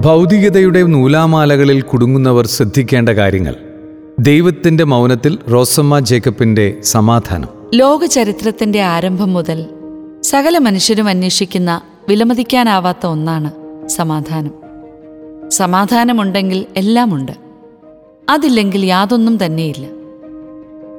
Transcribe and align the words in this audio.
ഭൗതികതയുടെ 0.00 0.82
നൂലാമാലകളിൽ 0.82 1.80
കുടുങ്ങുന്നവർ 1.80 2.46
ശ്രദ്ധിക്കേണ്ട 2.46 3.08
കാര്യങ്ങൾ. 3.08 3.56
ദൈവത്തിന്റെ 4.18 4.84
മൗനത്തിൽ 4.84 5.38
റോസമ്മ 5.52 5.98
ജേക്കബിന്റെ 5.98 6.76
സമാധാനം. 6.82 7.48
ലോക 7.74 8.04
ചരിത്രത്തിന്റെ 8.04 8.82
ആരംഭം 8.82 9.32
മുതൽ 9.32 9.66
സകല 10.22 10.58
മനുഷ്യരും 10.58 11.08
അന്വേഷിക്കുന്ന 11.08 11.80
വിലമതിക്കാനാവാത്ത 12.08 13.06
ഒന്നാണ് 13.06 13.50
സമാധാനം. 13.88 14.50
സമാധാനമുണ്ടെങ്കിൽ 15.50 16.66
എല്ലാമുണ്ട്. 16.76 17.32
അതില്ലെങ്കിൽ 18.28 18.86
യാതൊന്നും 18.86 19.44
തന്നെയില്ല. 19.44 19.86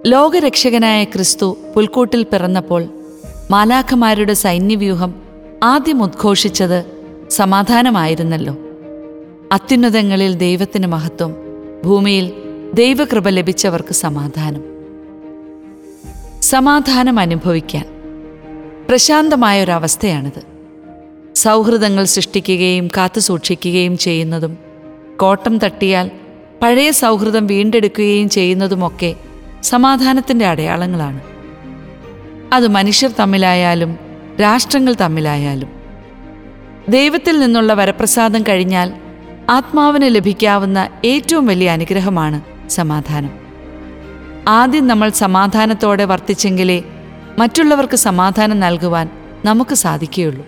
ലോകരക്ഷകനായ 0.05 1.03
ക്രിസ്തു 1.03 1.57
പുൽക്കൂട്ടിൽ 1.75 2.23
പിറന്നപ്പോൾ 2.23 2.85
മാലാഖമാരുടെ 3.51 4.33
സൈന്യവ്യൂഹം 4.33 5.13
ആദ്യം 5.63 6.03
ഉദ്ഘോഷിച്ചത് 6.03 6.85
സമാധാനമായിരുന്നല്ലോ. 7.29 8.57
അത്യുന്നതങ്ങളിൽ 9.51 10.33
ദൈവത്തിന് 10.33 10.87
മഹത്വം 10.87 11.35
ഭൂമിയിൽ 11.85 12.31
ദൈവകൃപ 12.73 13.29
ലഭിച്ചവർക്ക് 13.29 13.93
സമാധാനം. 13.93 14.63
സമാധാനം 16.41 17.19
അനുഭവിക്കാൻ 17.19 17.83
പ്രശാന്തമായ 17.83 18.85
പ്രശാന്തമായൊരവസ്ഥയാണിത്. 18.85 20.43
സൗഹൃദങ്ങൾ 21.35 22.03
സൃഷ്ടിക്കുകയും 22.03 22.87
കാത്തുസൂക്ഷിക്കുകയും 22.87 23.97
ചെയ്യുന്നതും 23.97 24.57
കോട്ടം 25.17 25.57
തട്ടിയാൽ 25.57 26.11
പഴയ 26.61 26.91
സൗഹൃദം 26.91 27.47
വീണ്ടെടുക്കുകയും 27.47 28.29
ചെയ്യുന്നതുമൊക്കെ 28.29 29.15
സമാധാനത്തിന്റെ 29.63 30.45
അടയാളങ്ങളാണ്. 30.45 31.21
അത് 32.53 32.67
മനുഷ്യർ 32.67 33.11
തമ്മിലായാലും 33.19 33.97
രാഷ്ട്രങ്ങൾ 34.41 34.95
തമ്മിലായാലും. 35.01 35.69
ദൈവത്തിൽ 36.89 37.39
നിന്നുള്ള 37.39 37.73
വരപ്രസാദം 37.73 38.43
കഴിഞ്ഞാൽ 38.49 39.00
ആത്മാവിന് 39.51 40.15
ലഭിക്കാവുന്ന 40.15 40.89
ഏറ്റവും 41.05 41.45
വലിയ 41.45 41.69
അനുഗ്രഹമാണ് 41.69 42.41
സമാധാനം. 42.69 43.31
ആദ്യം 44.47 44.87
നമ്മൾ 44.87 45.09
സമാധാനത്തോടെ 45.09 46.05
വർത്തിച്ചെങ്കിലേ 46.05 46.83
മറ്റുള്ളവർക്ക് 47.39 47.95
സമാധാനം 47.95 48.59
നൽകുവാൻ 48.59 49.09
നമുക്ക് 49.45 49.75
സാധിക്കുകയുള്ളൂ. 49.75 50.45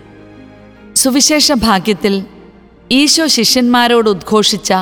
സുവിശേഷ 0.96 1.52
ഭാഗ്യത്തിൽ 1.52 2.24
ഈശോ 2.92 3.26
ശിഷ്യന്മാരോട് 3.26 4.10
ഉദ്ഘോഷിച്ച 4.10 4.72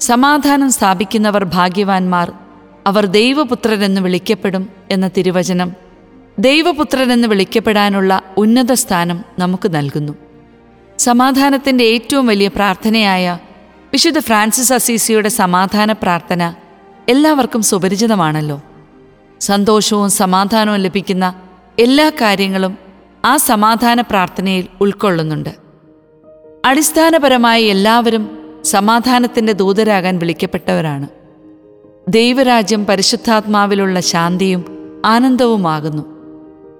സമാധാനം 0.00 0.72
സ്ഥാപിക്കുന്നവർ 0.72 1.44
ഭാഗ്യവാന്മാർ 1.44 2.32
അവർ 2.86 3.06
ദൈവപുത്രരെന്ന് 3.06 4.00
വിളിക്കപ്പെടും 4.00 4.68
എന്ന 4.90 5.08
തിരുവചനം 5.08 5.72
ദൈവപുത്രരെന്ന് 6.38 7.28
വിളിക്കപ്പെടാനുള്ള 7.28 8.22
ഉന്നത 8.36 8.72
സ്ഥാനം 8.72 9.24
നമുക്ക് 9.38 9.68
നൽകുന്നു. 9.74 10.12
സമാധാനത്തിന്റെ 10.98 11.84
ഏറ്റവും 11.84 12.26
വലിയ 12.26 12.48
പ്രാർത്ഥനയായ 12.48 13.38
വിശുദ്ധ 13.92 14.18
ഫ്രാൻസിസ് 14.18 14.72
അസീസിയുടെ 14.72 15.28
സമാധാന 15.28 15.92
പ്രാർത്ഥന 15.92 16.54
എല്ലാവർക്കും 17.08 17.62
സുപരിചിതമാണല്ലോ. 17.62 18.62
സന്തോഷവും 19.40 20.10
സമാധാനവും 20.10 20.78
ലഭിക്കുന്ന 20.78 21.34
എല്ലാ 21.78 22.10
കാര്യങ്ങളും 22.10 22.78
ആ 23.24 23.36
സമാധാന 23.36 24.00
പ്രാർത്ഥനയിൽ 24.00 24.66
ഉൾക്കൊള്ളുന്നുണ്ട്. 24.80 25.48
അടിസ്ഥാനപരമായി 26.64 27.64
എല്ലാവരും 27.64 28.38
സമാധാനത്തിന്റെ 28.64 29.52
ദൂതരാകാൻ 29.52 30.18
വിളിക്കപ്പെട്ടവരാണ്. 30.18 31.08
ദൈവരാജ്യം 32.08 32.86
പരിശുദ്ധാത്മാവിലുള്ള 32.86 34.00
ശാന്തിയും 34.00 34.64
ആനന്ദവുമാകുന്നു. 35.04 36.02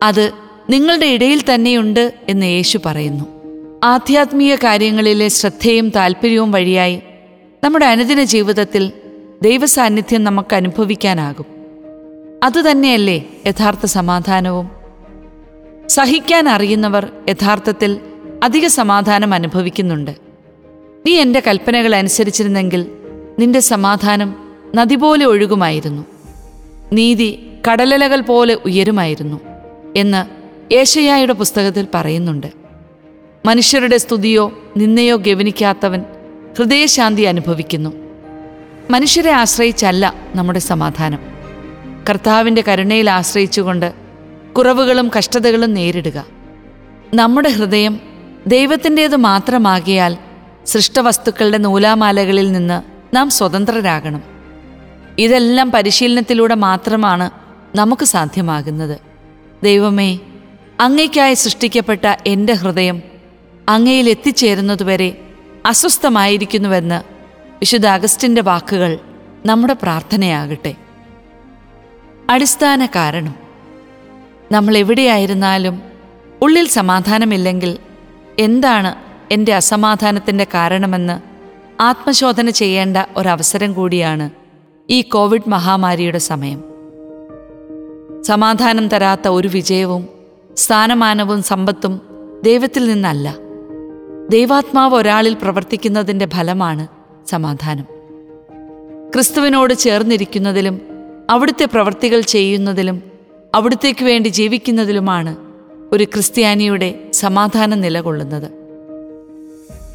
അത് 0.03 0.33
നിങ്ങളുടെ 0.71 1.07
ഇടയിൽ 1.07 1.55
തന്നെയുണ്ട് 1.55 2.15
എന്ന് 2.29 2.47
യേശു 2.47 2.79
പറയുന്നു. 2.87 3.40
ആധ്യാത്മിക 3.85 4.55
കാര്യങ്ങളിലെ 4.55 5.29
ശ്രദ്ധയും 5.29 5.89
താല്പര്യവും 5.89 6.53
വഴിയായി 6.53 7.03
നമ്മുടെ 7.65 7.87
അനുദിന 7.87 8.23
ജീവിതത്തിൽ 8.23 8.93
ദൈവസാന്നിധ്യം 9.43 10.25
നമുക്ക് 10.25 10.55
അനുഭവിക്കാനാകും. 10.55 11.47
അതുതന്നെയല്ലേ 12.43 13.25
യഥാർത്ഥ 13.47 13.87
സമാധാനവും? 13.87 14.71
സഹിക്കാൻ 15.89 16.49
അറിയുന്നവർ 16.49 17.09
യഥാർത്ഥത്തിൽ 17.29 18.01
അധിക 18.43 18.67
സമാധാനം 18.67 19.35
അനുഭവിക്കുന്നുണ്ട്. 19.35 20.11
നീ 21.07 21.17
എന്റെ 21.17 21.43
കൽപ്പനകൾ 21.47 21.95
അനുസരിച്ചിരുന്നെങ്കിൽ 21.95 22.87
നിന്റെ 23.39 23.61
സമാധാനം 23.61 24.37
നദി 24.75 24.95
പോലെ 24.95 25.27
ഒഴുകുമായിരുന്നു. 25.27 26.05
നീതി 26.93 27.51
കടലലകൾ 27.71 28.21
പോലെ 28.21 28.55
ഉയരുമായിരുന്നു 28.55 29.41
എന്ന് 29.97 30.51
ഏഷയായുടെ 30.75 31.33
പുസ്തകത്തിൽ 31.33 31.87
പറയുന്നുണ്ട്. 31.95 32.60
മനുഷ്യരുടെ 33.47 33.97
സ്തുതിയോ 33.97 34.59
നിന്നയോ 34.77 35.17
ഗവനിക്കാത്തവൻ 35.17 36.03
ഹൃദയശാന്തി 36.59 37.23
അനുഭവിക്കുന്നു. 37.23 37.91
മനുഷ്യരെ 38.91 39.31
ആശ്രയിച്ചല്ല 39.31 40.15
നമ്മുടെ 40.35 40.59
സമാധാനം. 40.59 41.19
കർത്താവിന്റെ 42.11 42.65
കരുണയിൽ 42.69 43.11
ആശ്രയിച്ചുകൊണ്ട് 43.11 43.93
കുറവുകളും 44.53 45.11
കഷ്ടതകളും 45.19 45.75
നേരിടുക. 45.75 46.25
നമ്മുടെ 47.15 47.49
ഹൃദയം 47.49 48.01
ദൈവത്തിന്റേത് 48.47 49.17
മാത്രമാകിയാൽ 49.17 50.17
സൃഷ്ടവസ്തുക്കളുടെ 50.67 51.59
നൂലാമാലകളിൽ 51.59 52.53
നിന്ന് 52.53 52.83
നാം 53.17 53.31
സ്വതന്ത്രരാകണം. 53.31 54.23
ഇതെല്ലാം 55.19 55.71
പരിശീലനത്തിലൂടെ 55.71 56.55
മാത്രമാണ് 56.55 57.31
നമുക്ക് 57.75 58.05
സാധ്യമാകുന്നത്. 58.05 59.01
ദൈവമേ 59.63 60.19
അങ്ങയ്ക്കായി 60.81 61.35
സൃഷ്ടിക്കപ്പെട്ട 61.35 62.17
എന്റെ 62.27 62.53
ഹൃദയം 62.53 63.10
അങ്ങയിൽ 63.71 64.11
എത്തിച്ചേരുന്നതുവരെ 64.11 65.25
അസ്വസ്ഥമായിരിക്കുന്നുവെന്ന് 65.67 67.03
വിശുദ്ധ 67.59 67.87
അഗസ്റ്റിന്റെ 67.87 68.43
വാക്കുകൾ 68.43 68.99
നമ്മുടെ 69.47 69.73
പ്രാർത്ഥനയാകട്ടെ. 69.73 70.75
അടിസ്ഥാന 72.31 72.87
കാരണം 72.87 73.35
നമ്മൾ 74.53 74.77
എവിടെയായിരുന്നാലും 74.77 75.83
ഉള്ളിൽ 76.43 76.69
സമാധാനമില്ലെങ്കിൽ 76.69 77.79
എന്താണ് 78.39 78.95
എന്റെ 79.33 79.55
അസമാധാനത്തിന്റെ 79.55 80.47
കാരണമെന്ന് 80.55 81.21
ആത്മശോധന 81.83 82.51
ചെയ്യേണ്ട 82.51 82.97
ഒരവസരം 83.17 83.73
കൂടിയാണ് 83.73 84.31
ഈ 84.91 85.03
കോവിഡ് 85.03 85.51
മഹാമാരിയുടെ 85.51 86.19
സമയം. 86.19 86.65
സമാധാനം 88.23 88.89
തരാത്ത 88.89 89.29
ഒരു 89.29 89.49
വിജയവും 89.49 90.09
സ്ഥാനമാനവും 90.57 91.43
സമ്പത്തും 91.43 92.01
ദൈവത്തിൽ 92.45 92.87
നിന്നല്ല. 92.87 93.50
ദൈവാത്മാവ് 94.31 94.95
ഒരാളിൽ 94.95 95.35
പ്രവർത്തിക്കുന്നതിന്റെ 95.35 96.27
ഫലമാണ് 96.27 96.87
സമാധാനം. 97.31 97.85
ക്രിസ്തുവിനോട് 99.15 99.75
ചേർന്നിരിക്കുന്നതിലും 99.75 100.81
അവിടുത്തെ 101.31 101.65
പ്രവർത്തികൾ 101.65 102.21
ചെയ്യുന്നതിലും 102.21 103.03
അവിടുത്തേക്ക് 103.55 104.05
വേണ്ടി 104.05 104.29
ജീവിക്കുന്നതിലുമാണ് 104.29 105.37
ഒരു 105.93 106.05
ക്രിസ്ത്യാനിയുടെ 106.05 107.11
സമാധാനം 107.13 107.81
നിലകൊള്ളുന്നത്. 107.81 108.51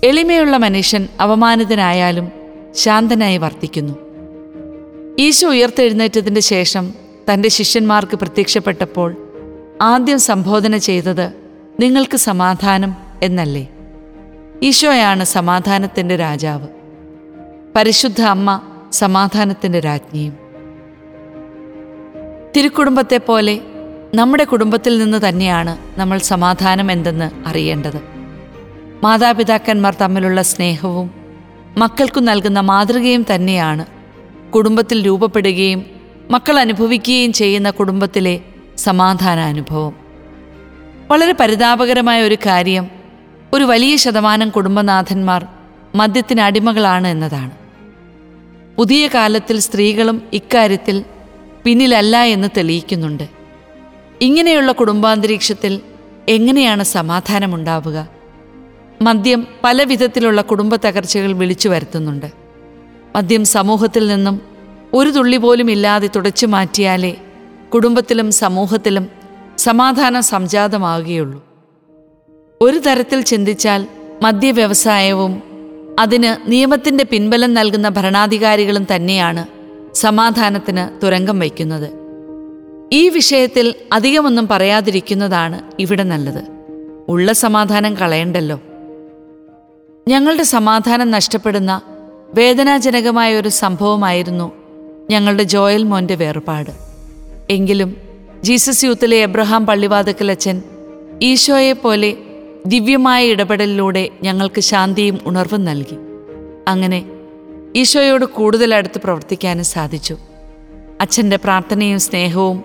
എളിമയുള്ള 0.03 0.57
മനുഷ്യൻ 0.57 1.07
അവമാനിതനായാലും 1.19 2.31
ശാന്തനായി 2.75 3.37
വർത്തിക്കുന്നു. 3.37 3.93
ഈശോ 5.19 5.49
ഉയർത്തെഴുന്നേറ്റതിന് 5.49 6.39
ശേഷം 6.39 6.93
തന്റെ 7.33 7.49
ശിഷ്യന്മാർക്ക് 7.49 8.15
പ്രത്യക്ഷപ്പെട്ടപ്പോൾ 8.15 9.15
ആദ്യം 9.81 10.19
സംബോധന 10.19 10.77
ചെയ്തത് 10.77 11.33
നിങ്ങൾക്ക് 11.79 12.17
സമാധാനം 12.17 12.95
എന്നല്ലേ? 13.23 13.69
ഈശോയാണ് 14.65 15.23
സമാധാനത്തിന്റെ 15.23 16.15
രാജാവ്. 16.15 16.67
പരിശുദ്ധ 17.75 18.21
അമ്മ 18.21 18.61
സമാധാനത്തിന്റെ 18.91 19.79
രാജ്ഞിയും. 19.79 20.37
തിരുക്കുടുംബത്തെ 22.57 23.17
പോലെ 23.17 23.61
നമ്മുടെ 24.15 24.43
കുടുംബത്തിൽ 24.43 24.97
നിന്ന് 24.97 25.29
തന്നെയാണ് 25.29 25.99
നമ്മൾ 25.99 26.17
സമാധാനം 26.17 26.91
എന്തെന്ന് 26.91 27.47
അറിയേണ്ടത്. 27.47 28.01
മാതാപിതാക്കന്മാർ 29.03 29.93
തമ്മിലുള്ള 29.93 30.41
സ്നേഹവും 30.41 31.11
മക്കൾക്കു 31.77 32.19
നൽകുന്ന 32.19 32.59
മാതൃകയും 32.59 33.25
തന്നെയാണ് 33.35 33.85
കുടുംബത്തിൽ 34.51 35.07
രൂപപ്പെടുകയും 35.07 35.85
മക്കൾ 36.31 36.59
അനുഭവിക്കുകയും 36.59 37.33
ചെയ്യുന്ന 37.33 37.69
കുടുംബത്തിലെ 37.69 38.39
സമാധാന 38.77 39.39
അനുഭവം 39.39 39.95
വളരെ 41.11 41.33
പരിതാപകരമായ 41.39 42.21
ഒരു 42.21 42.37
കാര്യം 42.45 42.94
ഒരു 43.53 43.63
വലിയ 43.63 43.95
ശതമാനം 43.95 44.49
കുടുംബനാഥന്മാർ 44.49 45.45
മദ്യത്തിന് 45.95 46.41
അടിമകളാണ് 46.41 47.07
എന്നതാണ്. 47.07 47.51
പുതിയ 48.77 49.07
കാലത്തിൽ 49.07 49.59
സ്ത്രീകളും 49.59 50.21
ഇക്കാര്യത്തിൽ 50.33 51.05
പിന്നിലല്ല 51.63 52.17
എന്ന് 52.17 52.47
തെളിയിക്കുന്നുണ്ട്. 52.57 53.29
ഇങ്ങനെയുള്ള 54.21 54.71
കുടുംബാന്തരീക്ഷത്തിൽ 54.71 55.81
എങ്ങനെയാണ് 56.29 56.83
സമാധാനമുണ്ടാവുക? 56.83 58.07
മദ്യം 59.01 59.47
പല 59.63 59.83
വിധത്തിലുള്ള 59.83 60.41
കുടുംബ 60.41 60.75
തകർച്ചകൾ 60.75 61.31
വിളിച്ചു 61.31 61.69
വരുത്തുന്നുണ്ട്. 61.69 62.31
മദ്യം 63.15 63.45
സമൂഹത്തിൽ 63.45 64.07
നിന്നും 64.07 64.41
ഒരു 64.93 65.09
തുള്ളി 65.09 65.37
പോലും 65.37 65.71
ഇല്ലാതെ 65.71 66.09
തുടച്ചു 66.15 66.45
മാറ്റിയാലേ 66.45 67.15
കുടുംബത്തിലും 67.73 68.31
സമൂഹത്തിലും 68.31 69.07
സമാധാനം 69.57 70.23
സംജാതമാവുകയുള്ളൂ. 70.23 71.44
ഒരു 72.61 72.77
തരത്തിൽ 72.77 73.21
ചിന്തിച്ചാൽ 73.21 73.87
മദ്യവ്യവസായവും 74.21 75.43
അതിന് 75.99 76.51
നിയമത്തിന്റെ 76.51 77.03
പിൻബലം 77.03 77.53
നൽകുന്ന 77.53 77.89
ഭരണാധികാരികളും 77.89 78.87
തന്നെയാണ് 78.95 79.45
സമാധാനത്തിന് 79.95 81.05
തുരങ്കം 81.05 81.39
വയ്ക്കുന്നത്. 81.39 81.89
ഈ 82.93 83.09
വിഷയത്തിൽ 83.09 83.75
അധികമൊന്നും 83.93 84.47
പറയാതിരിക്കുന്നതാണ് 84.47 85.61
ഇവിടെ 85.79 86.03
നല്ലത്. 86.03 86.43
ഉള്ള 87.09 87.33
സമാധാനം 87.33 87.93
കളയണ്ടല്ലോ. 87.93 88.61
ഞങ്ങളുടെ 90.07 90.43
സമാധാനം 90.43 91.11
നഷ്ടപ്പെടുന്ന 91.11 91.81
വേദനാജനകമായ 92.33 93.35
ഒരു 93.35 93.49
സംഭവമായിരുന്നു 93.49 94.51
ഞങ്ങളുടെ 95.09 95.43
ജോയൽ 95.43 95.83
മോന്റെ 95.83 96.15
വേർപാട്. 96.15 96.69
എങ്കിലും 97.49 97.97
ജീസസ് 98.43 98.85
യൂത്തിലെ 98.85 99.17
എബ്രഹാം 99.17 99.65
പള്ളിവാതക്കലച്ചൻ 99.65 100.61
ഈശോയെപ്പോലെ 101.21 102.17
ദിവ്യമായ 102.65 103.25
ഇടപെടലിലൂടെ 103.25 104.09
ഞങ്ങൾക്ക് 104.23 104.61
ശാന്തിയും 104.61 105.19
ഉണർവും 105.25 105.65
നൽകി. 105.65 105.97
അങ്ങനെ 106.67 107.05
ഈശോയോട് 107.75 108.25
കൂടുതൽ 108.25 108.75
അടുത്ത് 108.75 109.01
പ്രവർത്തിക്കാനും 109.01 109.65
സാധിച്ചു. 109.65 110.17
അച്ഛന്റെ 111.01 111.37
പ്രാർത്ഥനയും 111.37 111.99
സ്നേഹവും 111.99 112.63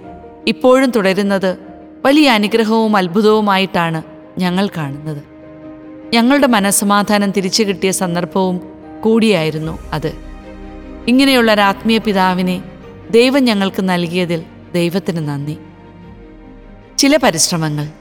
ഇപ്പോഴും 0.49 0.91
തുടരുന്നത് 0.91 1.59
വലിയ 2.05 2.31
അനുഗ്രഹവും 2.31 2.97
അത്ഭുതവുമായിട്ടാണ് 2.97 4.03
ഞങ്ങൾ 4.39 4.69
കാണുന്നത്. 4.77 5.23
ഞങ്ങളുടെ 6.15 6.47
മനസ്സമാധാനം 6.47 7.31
തിരിച്ചു 7.31 7.63
കിട്ടിയ 7.63 7.91
സന്ദർഭവും 7.91 8.61
കൂടിയായിരുന്നു 9.01 9.79
അത്. 9.93 10.13
ഇങ്ങനെയുള്ള 11.09 11.55
ഒരു 11.55 11.61
ആത്മീയ 11.61 11.99
പിതാവിനെ 11.99 12.63
ദൈവം 13.11 13.45
ഞങ്ങൾക്ക് 13.45 13.89
നൽകിയതിൽ 13.89 14.43
ദൈവത്തിന് 14.75 15.29
നന്ദി. 15.29 15.57
ചില 16.99 17.17
പരിശ്രമങ്ങൾ. 17.17 18.00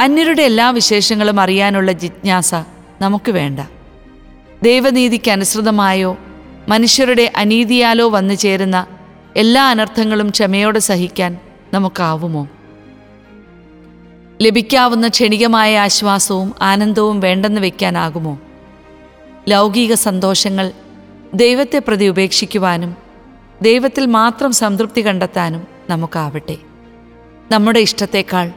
അന്യരുടെ 0.00 0.42
എല്ലാ 0.42 0.70
വിശേഷങ്ങളും 0.70 1.40
അറിയാനുള്ള 1.40 1.92
ജിജ്ഞാസ 1.92 2.54
നമുക്ക് 3.00 3.30
വേണ്ട. 3.30 3.60
ദൈവനീതിക്ക് 4.62 5.30
അനുസൃതമായോ 5.30 6.18
മനുഷ്യരുടെ 6.68 7.32
അനീതിയാലോ 7.36 8.08
വന്നു 8.08 8.34
ചേരുന്ന 8.34 8.86
എല്ലാ 9.36 9.70
അനർത്ഥങ്ങളും 9.70 10.30
ക്ഷമയോടെ 10.30 10.78
സഹിക്കാൻ 10.78 11.38
നമുക്കാവുമോ? 11.74 12.48
ലഭിക്കാവുന്ന 14.42 15.08
ക്ഷണികമായ 15.08 15.78
ആശ്വാസവും 15.78 16.54
ആനന്ദവും 16.62 17.20
വേണ്ടെന്ന് 17.20 17.60
വയ്ക്കാനാകുമോ 17.60 18.38
ലൗകിക 19.48 19.94
സന്തോഷങ്ങൾ 19.94 20.72
ദൈവത്തെ 21.34 21.78
പ്രതി 21.78 22.04
ഉപേക്ഷിക്കുവാനും 22.04 22.96
ദൈവത്തിൽ 23.62 24.06
മാത്രം 24.06 24.52
സംതൃപ്തി 24.52 25.06
കണ്ടെത്താനും 25.06 25.66
നമുക്കാവട്ടെ. 25.90 26.56
നമ്മുടെ 27.52 27.80
ഇഷ്ടത്തേക്കാൾ 27.80 28.50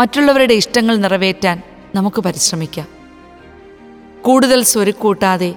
മറ്റുള്ളവരുടെ 0.00 0.54
ഇഷ്ടങ്ങൾ 0.54 0.96
നിറവേറ്റാൻ 0.96 1.62
നമുക്ക് 1.94 2.20
പരിശ്രമിക്കാം. 2.20 2.86
കൂടുതൽ 4.22 4.62
സ്വരുക്കൂട്ടാതെ 4.62 5.54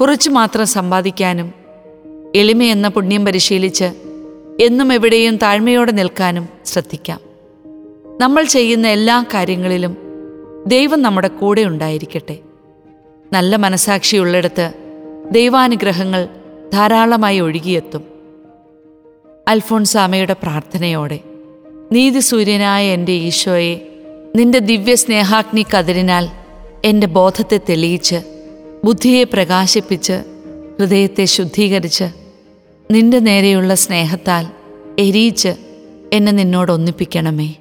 കുറച്ചു 0.00 0.30
മാത്രം 0.30 0.66
സമ്പാദിക്കാനും 0.66 1.52
എളിമയെന്ന 2.34 2.88
പുണ്യം 2.88 3.24
പരിശീലിച്ച് 3.24 3.84
എന്നും 4.60 4.92
എവിടെയും 4.92 5.36
താഴ്മയോടെ 5.36 5.92
നിൽക്കാനും 5.92 6.48
ശ്രദ്ധിക്കാം. 6.64 7.20
നമ്മൾ 8.20 8.44
ചെയ്യുന്ന 8.44 8.88
എല്ലാ 8.88 9.24
കാര്യങ്ങളിലും 9.34 9.96
ദൈവം 10.66 11.02
നമ്മുടെ 11.02 11.28
കൂടെ 11.28 11.62
ഉണ്ടായിരിക്കട്ടെ. 11.62 12.38
നല്ല 13.32 13.56
മനസാക്ഷിയുള്ളിടത്ത് 13.56 14.72
ദൈവാനുഗ്രഹങ്ങൾ 15.30 16.28
ധാരാളമായി 16.72 17.40
ഒഴുകിയെത്തും. 17.40 18.04
അൽഫോൺസാമയുടെ 19.48 20.32
പ്രാർത്ഥനയോടെ. 20.32 21.20
നീതിസൂര്യനായ 21.92 22.90
എന്റെ 22.90 23.12
ഈശോയെ 23.12 23.88
നിന്റെ 24.36 24.58
ദിവ്യ 24.58 24.94
സ്നേഹാഗ്നി 24.94 25.66
കതിരിനാൽ 25.74 26.28
എന്റെ 26.84 27.06
ബോധത്തെ 27.06 27.60
തെളിയിച്ച് 27.70 28.16
ബുദ്ധിയെ 28.84 29.24
പ്രകാശിപ്പിച്ച് 29.24 30.12
ഹൃദയത്തെ 30.78 31.24
ശുദ്ധീകരിച്ച് 31.24 32.04
നിന്റെ 32.90 33.18
നേരെയുള്ള 33.18 33.74
സ്നേഹത്താൽ 33.74 34.46
എരിയിച്ച് 34.98 35.52
എന്നെ 36.12 36.32
നിന്നോട് 36.32 36.72
ഒന്നിപ്പിക്കണമേ. 36.72 37.54